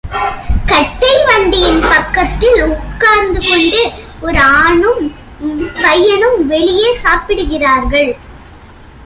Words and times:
கட்டை 0.71 1.13
வண்டியின் 1.27 1.81
பக்கத்தில் 1.83 2.59
உற்கார்ந்துகொண்டு 2.65 3.81
ஒரு 4.21 4.39
ஆணும் 4.59 5.03
பையனும் 5.83 6.39
வெளியே 6.47 6.91
சாப்பிடுகிறார்கள் 7.03 8.11